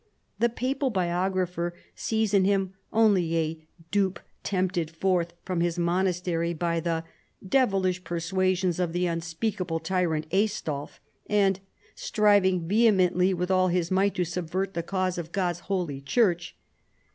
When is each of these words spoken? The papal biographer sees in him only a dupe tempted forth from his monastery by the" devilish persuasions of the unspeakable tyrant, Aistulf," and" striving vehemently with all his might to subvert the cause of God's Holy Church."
The 0.39 0.49
papal 0.49 0.89
biographer 0.89 1.75
sees 1.93 2.33
in 2.33 2.43
him 2.43 2.73
only 2.91 3.35
a 3.37 3.67
dupe 3.91 4.19
tempted 4.41 4.89
forth 4.89 5.33
from 5.43 5.59
his 5.61 5.77
monastery 5.77 6.55
by 6.55 6.79
the" 6.79 7.03
devilish 7.59 8.03
persuasions 8.03 8.79
of 8.79 8.93
the 8.93 9.05
unspeakable 9.05 9.79
tyrant, 9.79 10.25
Aistulf," 10.31 10.99
and" 11.29 11.59
striving 11.95 12.67
vehemently 12.67 13.31
with 13.31 13.51
all 13.51 13.67
his 13.67 13.91
might 13.91 14.15
to 14.15 14.25
subvert 14.25 14.73
the 14.73 14.81
cause 14.81 15.19
of 15.19 15.31
God's 15.31 15.59
Holy 15.69 16.01
Church." 16.01 16.55